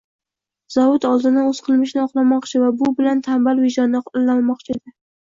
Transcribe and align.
Zobit 0.75 1.05
oldindan 1.09 1.51
o`z 1.51 1.61
qilmishini 1.69 2.03
oqlamoqchi 2.05 2.65
va 2.65 2.73
bu 2.83 2.93
bilan 3.03 3.25
tanbal 3.31 3.65
vijdonini 3.71 4.05
allalamoqchi 4.09 4.81
edi 4.81 5.01